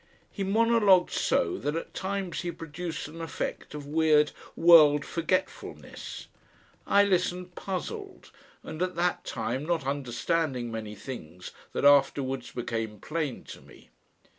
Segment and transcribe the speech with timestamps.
[0.31, 6.25] He monologued so that at times he produced an effect of weird world forgetfulness.
[6.87, 8.31] I listened puzzled,
[8.63, 13.91] and at that time not understanding many things that afterwards became plain to me.